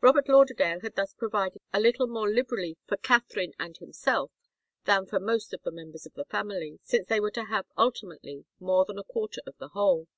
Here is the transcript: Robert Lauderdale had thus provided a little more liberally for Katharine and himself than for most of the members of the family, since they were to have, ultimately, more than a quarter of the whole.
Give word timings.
Robert 0.00 0.30
Lauderdale 0.30 0.80
had 0.80 0.94
thus 0.96 1.12
provided 1.12 1.60
a 1.74 1.78
little 1.78 2.06
more 2.06 2.26
liberally 2.26 2.78
for 2.86 2.96
Katharine 2.96 3.52
and 3.60 3.76
himself 3.76 4.32
than 4.86 5.04
for 5.04 5.20
most 5.20 5.52
of 5.52 5.62
the 5.62 5.70
members 5.70 6.06
of 6.06 6.14
the 6.14 6.24
family, 6.24 6.78
since 6.84 7.06
they 7.06 7.20
were 7.20 7.30
to 7.32 7.44
have, 7.44 7.66
ultimately, 7.76 8.46
more 8.58 8.86
than 8.86 8.96
a 8.98 9.04
quarter 9.04 9.42
of 9.46 9.58
the 9.58 9.68
whole. 9.68 10.08